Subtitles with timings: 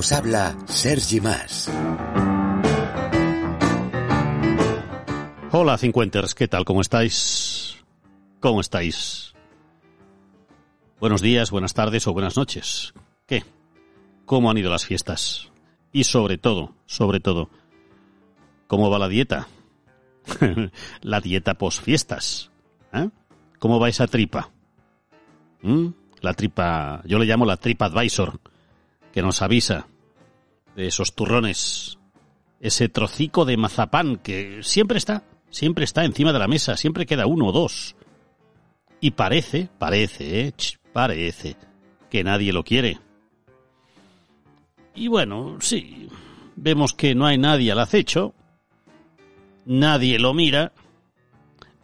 [0.00, 1.70] Os habla Sergi Más.
[5.52, 6.64] Hola, cincuenters, ¿qué tal?
[6.64, 7.76] ¿Cómo estáis?
[8.40, 9.34] ¿Cómo estáis?
[11.00, 12.94] Buenos días, buenas tardes o buenas noches.
[13.26, 13.44] ¿Qué?
[14.24, 15.50] ¿Cómo han ido las fiestas?
[15.92, 17.50] Y sobre todo, sobre todo,
[18.68, 19.48] ¿cómo va la dieta?
[21.02, 22.50] la dieta post fiestas.
[22.94, 23.10] ¿eh?
[23.58, 24.48] ¿Cómo va esa tripa?
[25.60, 25.88] ¿Mm?
[26.22, 28.40] La tripa, yo le llamo la tripa advisor,
[29.12, 29.88] que nos avisa
[30.86, 31.98] esos turrones,
[32.60, 37.26] ese trocico de mazapán que siempre está, siempre está encima de la mesa, siempre queda
[37.26, 37.96] uno o dos.
[39.00, 40.54] Y parece, parece, eh,
[40.92, 41.56] parece
[42.10, 42.98] que nadie lo quiere.
[44.94, 46.08] Y bueno, sí,
[46.56, 48.34] vemos que no hay nadie al acecho,
[49.64, 50.72] nadie lo mira,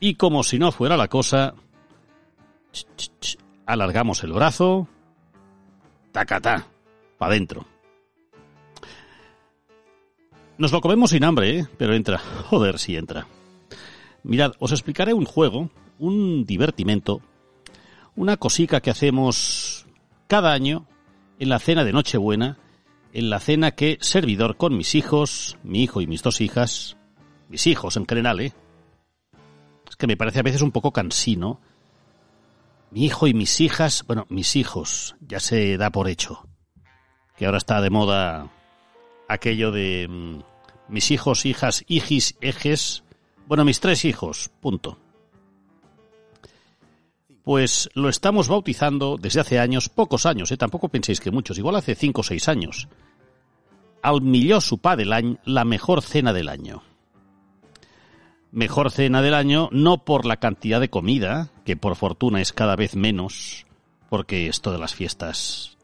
[0.00, 1.54] y como si no fuera la cosa,
[3.66, 4.88] alargamos el brazo,
[6.12, 6.66] tacatá,
[7.18, 7.71] para adentro.
[10.62, 11.66] Nos lo comemos sin hambre, ¿eh?
[11.76, 12.18] pero entra.
[12.18, 13.26] Joder, si entra.
[14.22, 17.20] Mirad, os explicaré un juego, un divertimento,
[18.14, 19.86] una cosica que hacemos
[20.28, 20.86] cada año
[21.40, 22.58] en la cena de Nochebuena,
[23.12, 26.96] en la cena que servidor con mis hijos, mi hijo y mis dos hijas,
[27.48, 28.52] mis hijos en general, ¿eh?
[29.90, 31.60] Es que me parece a veces un poco cansino.
[32.92, 36.46] Mi hijo y mis hijas, bueno, mis hijos, ya se da por hecho.
[37.36, 38.48] Que ahora está de moda
[39.28, 40.51] aquello de mm,
[40.92, 43.02] mis hijos, hijas, hijis, ejes.
[43.46, 44.98] Bueno, mis tres hijos, punto.
[47.42, 50.56] Pues lo estamos bautizando desde hace años, pocos años, ¿eh?
[50.58, 52.88] tampoco penséis que muchos, igual hace cinco o seis años.
[54.02, 56.82] Al millor sopar del año, la mejor cena del año.
[58.52, 62.76] Mejor cena del año no por la cantidad de comida, que por fortuna es cada
[62.76, 63.64] vez menos,
[64.10, 65.78] porque esto de las fiestas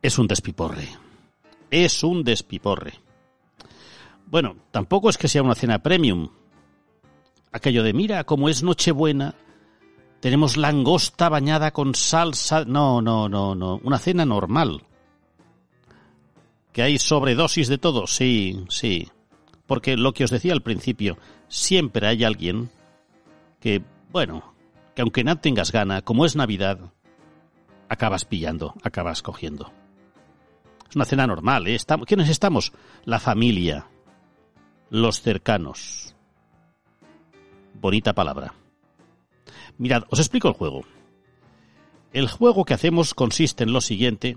[0.00, 0.88] es un despiporre.
[1.70, 2.94] Es un despiporre.
[4.30, 6.28] Bueno, tampoco es que sea una cena premium.
[7.50, 9.34] Aquello de, mira, como es Nochebuena,
[10.20, 12.64] tenemos langosta bañada con salsa.
[12.64, 13.80] No, no, no, no.
[13.82, 14.82] Una cena normal.
[16.72, 18.06] ¿Que hay sobredosis de todo?
[18.06, 19.08] Sí, sí.
[19.66, 21.16] Porque lo que os decía al principio,
[21.48, 22.70] siempre hay alguien
[23.60, 24.52] que, bueno,
[24.94, 26.78] que aunque no tengas gana, como es Navidad,
[27.88, 29.72] acabas pillando, acabas cogiendo.
[30.88, 31.78] Es una cena normal, ¿eh?
[32.06, 32.72] ¿Quiénes estamos?
[33.04, 33.86] La familia,
[34.90, 36.14] los cercanos.
[37.74, 38.54] Bonita palabra.
[39.78, 40.84] Mirad, os explico el juego.
[42.12, 44.36] El juego que hacemos consiste en lo siguiente.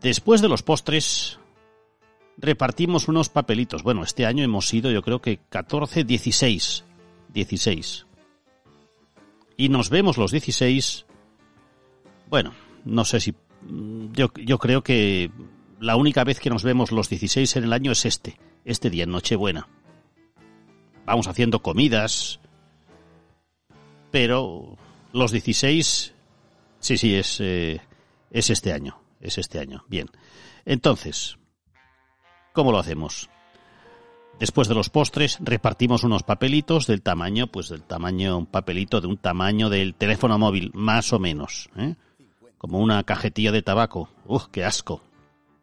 [0.00, 1.38] Después de los postres,
[2.36, 3.82] repartimos unos papelitos.
[3.82, 6.84] Bueno, este año hemos sido, yo creo que 14, 16.
[7.32, 8.06] 16.
[9.56, 11.06] Y nos vemos los 16.
[12.28, 12.52] Bueno,
[12.84, 13.34] no sé si.
[14.12, 15.30] Yo, yo creo que
[15.78, 18.38] la única vez que nos vemos los 16 en el año es este.
[18.64, 19.68] Este día, en Nochebuena.
[21.04, 22.40] Vamos haciendo comidas.
[24.10, 24.76] Pero
[25.12, 26.14] los 16.
[26.78, 27.80] Sí, sí, es, eh,
[28.30, 29.00] es este año.
[29.20, 29.84] Es este año.
[29.88, 30.08] Bien.
[30.64, 31.38] Entonces,
[32.52, 33.28] ¿cómo lo hacemos?
[34.38, 39.06] Después de los postres, repartimos unos papelitos del tamaño, pues del tamaño, un papelito de
[39.06, 41.70] un tamaño del teléfono móvil, más o menos.
[41.76, 41.94] ¿eh?
[42.58, 44.08] Como una cajetilla de tabaco.
[44.26, 45.02] ¡Uf, qué asco!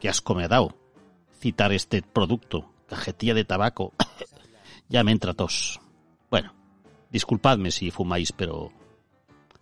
[0.00, 0.76] ¡Qué asco me ha dado!
[1.38, 2.73] Citar este producto.
[2.88, 3.92] Cajetilla de tabaco.
[4.88, 5.80] ya me entra tos.
[6.30, 6.54] Bueno,
[7.10, 8.72] disculpadme si fumáis, pero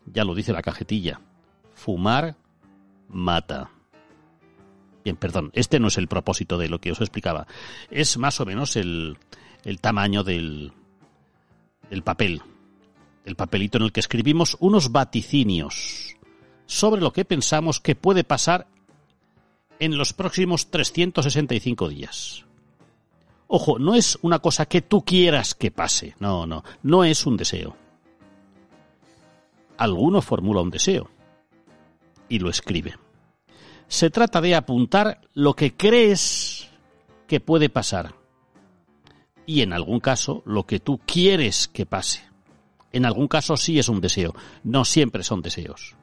[0.06, 1.20] ya lo dice la cajetilla.
[1.74, 2.36] Fumar
[3.08, 3.70] mata.
[5.04, 7.46] Bien, perdón, este no es el propósito de lo que os explicaba.
[7.90, 9.18] Es más o menos el,
[9.64, 10.72] el tamaño del,
[11.90, 12.42] del papel.
[13.24, 16.16] El papelito en el que escribimos unos vaticinios
[16.66, 18.66] sobre lo que pensamos que puede pasar
[19.78, 22.44] en los próximos 365 días.
[23.54, 26.14] Ojo, no es una cosa que tú quieras que pase.
[26.20, 27.76] No, no, no es un deseo.
[29.76, 31.10] Alguno formula un deseo
[32.30, 32.94] y lo escribe.
[33.88, 36.70] Se trata de apuntar lo que crees
[37.26, 38.14] que puede pasar
[39.44, 42.24] y en algún caso lo que tú quieres que pase.
[42.90, 44.34] En algún caso sí es un deseo,
[44.64, 45.94] no siempre son deseos.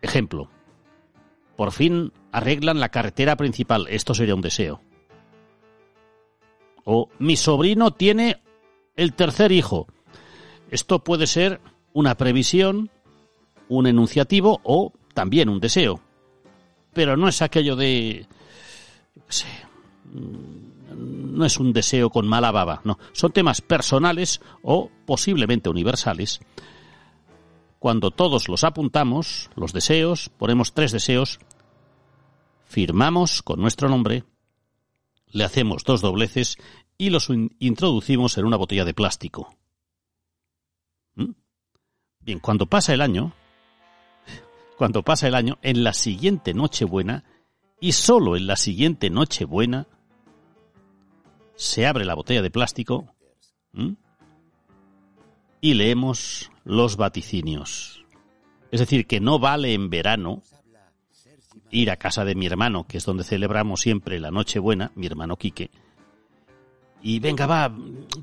[0.00, 0.48] Ejemplo,
[1.56, 4.80] por fin arreglan la carretera principal, esto sería un deseo.
[6.84, 8.42] O mi sobrino tiene
[8.96, 9.86] el tercer hijo.
[10.70, 11.60] Esto puede ser
[11.92, 12.90] una previsión,
[13.68, 16.00] un enunciativo o también un deseo.
[16.92, 18.26] Pero no es aquello de...
[20.04, 22.98] mm, no es un deseo con mala baba, no.
[23.12, 26.40] Son temas personales o posiblemente universales.
[27.78, 31.40] Cuando todos los apuntamos, los deseos, ponemos tres deseos,
[32.64, 34.24] firmamos con nuestro nombre,
[35.32, 36.58] le hacemos dos dobleces
[36.98, 39.56] y los introducimos en una botella de plástico.
[41.14, 41.32] ¿Mm?
[42.20, 43.32] Bien, cuando pasa el año,
[44.78, 47.24] cuando pasa el año, en la siguiente Nochebuena,
[47.80, 49.88] y solo en la siguiente Nochebuena,
[51.56, 53.14] se abre la botella de plástico
[55.60, 58.04] y leemos los vaticinios.
[58.70, 60.42] Es decir, que no vale en verano
[61.72, 65.36] ir a casa de mi hermano, que es donde celebramos siempre la Nochebuena, mi hermano
[65.36, 65.70] Quique,
[67.02, 67.74] y venga, va,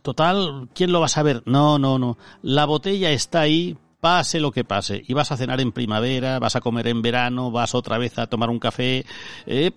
[0.02, 1.44] total, ¿quién lo va a saber?
[1.46, 2.18] No, no, no.
[2.42, 5.04] La botella está ahí, pase lo que pase.
[5.06, 8.28] Y vas a cenar en primavera, vas a comer en verano, vas otra vez a
[8.28, 9.06] tomar un café.
[9.46, 9.72] Eh,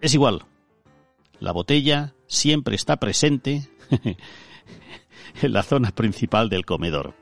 [0.00, 0.44] es igual.
[1.38, 3.70] La botella siempre está presente
[5.42, 7.14] en la zona principal del comedor.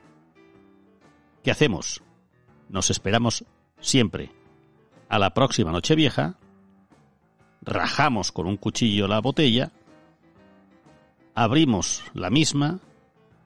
[1.43, 2.01] ¿Qué hacemos?
[2.67, 3.45] Nos esperamos
[3.79, 4.31] siempre
[5.09, 6.35] a la próxima noche vieja,
[7.61, 9.71] rajamos con un cuchillo la botella
[11.37, 12.79] abrimos la misma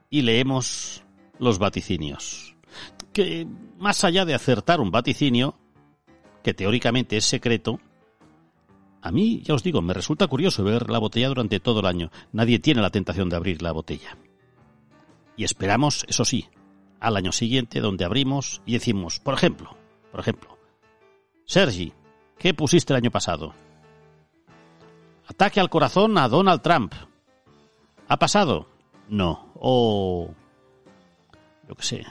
[0.09, 1.03] y leemos
[1.39, 2.55] los vaticinios.
[3.11, 3.45] Que
[3.77, 5.57] más allá de acertar un vaticinio,
[6.41, 7.81] que teóricamente es secreto,
[9.01, 12.11] a mí, ya os digo, me resulta curioso ver la botella durante todo el año.
[12.31, 14.17] Nadie tiene la tentación de abrir la botella.
[15.35, 16.47] Y esperamos, eso sí,
[17.01, 19.75] al año siguiente donde abrimos y decimos, por ejemplo,
[20.11, 20.57] por ejemplo,
[21.51, 21.91] Sergi,
[22.37, 23.53] ¿qué pusiste el año pasado?
[25.27, 26.93] Ataque al corazón a Donald Trump.
[28.07, 28.69] ¿Ha pasado?
[29.09, 29.51] No.
[29.55, 30.33] O,
[31.67, 32.05] yo qué sé,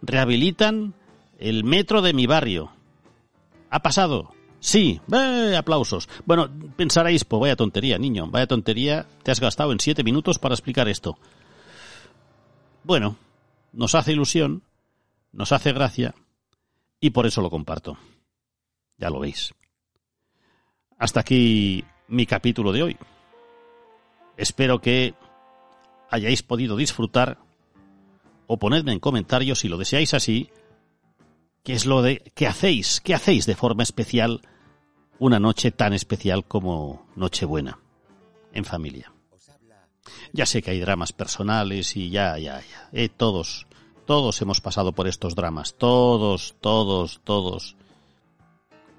[0.00, 0.94] rehabilitan
[1.38, 2.70] el metro de mi barrio.
[3.68, 4.32] ¿Ha pasado?
[4.60, 5.54] Sí, ¡Eh!
[5.54, 6.08] aplausos.
[6.24, 10.54] Bueno, pensaréis, pues vaya tontería, niño, vaya tontería, te has gastado en siete minutos para
[10.54, 11.18] explicar esto.
[12.82, 13.18] Bueno,
[13.74, 14.62] nos hace ilusión,
[15.32, 16.14] nos hace gracia
[17.04, 17.98] y por eso lo comparto.
[18.96, 19.52] Ya lo veis.
[20.96, 22.96] Hasta aquí mi capítulo de hoy.
[24.38, 25.12] Espero que
[26.08, 27.36] hayáis podido disfrutar
[28.46, 30.48] o ponedme en comentarios si lo deseáis así,
[31.62, 34.40] qué es lo de qué hacéis, qué hacéis de forma especial
[35.18, 37.80] una noche tan especial como Nochebuena
[38.54, 39.12] en familia.
[40.32, 42.88] Ya sé que hay dramas personales y ya, ya, ya.
[42.92, 43.66] Eh, todos,
[44.06, 45.74] todos hemos pasado por estos dramas.
[45.74, 47.76] Todos, todos, todos.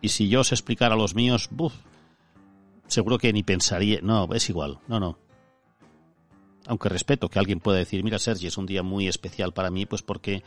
[0.02, 1.74] Y si yo os explicara los míos, buf,
[2.88, 4.00] seguro que ni pensaría.
[4.02, 4.80] No, es igual.
[4.88, 5.18] No, no
[6.68, 9.86] aunque respeto que alguien pueda decir, mira Sergi, es un día muy especial para mí,
[9.86, 10.44] pues porque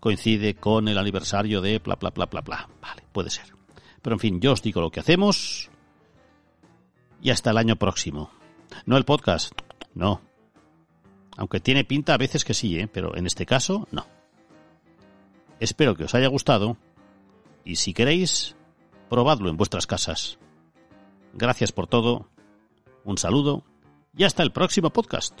[0.00, 2.68] coincide con el aniversario de bla, bla, bla, bla, bla.
[2.80, 3.46] Vale, puede ser.
[4.02, 5.70] Pero en fin, yo os digo lo que hacemos
[7.20, 8.30] y hasta el año próximo.
[8.84, 9.52] No el podcast,
[9.94, 10.20] no.
[11.36, 12.88] Aunque tiene pinta a veces que sí, ¿eh?
[12.88, 14.06] pero en este caso, no.
[15.60, 16.76] Espero que os haya gustado
[17.64, 18.56] y si queréis,
[19.08, 20.38] probadlo en vuestras casas.
[21.34, 22.28] Gracias por todo,
[23.04, 23.64] un saludo
[24.16, 25.40] y hasta el próximo podcast.